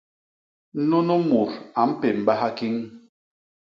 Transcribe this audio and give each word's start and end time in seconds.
Nunu 0.87 1.15
mut 1.27 1.51
a 1.79 1.81
mpémbaha 1.91 2.47
kiñ. 2.57 2.75